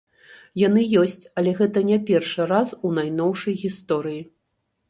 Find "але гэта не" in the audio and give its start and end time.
1.41-1.99